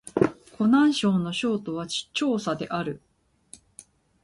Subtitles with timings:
[0.57, 3.03] 湖南省の省都は長沙である